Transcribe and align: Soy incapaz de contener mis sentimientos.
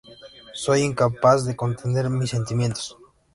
Soy 0.55 0.81
incapaz 0.81 1.45
de 1.45 1.55
contener 1.55 2.09
mis 2.09 2.31
sentimientos. 2.31 2.97